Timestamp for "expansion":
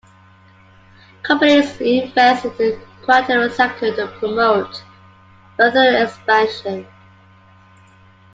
6.03-6.87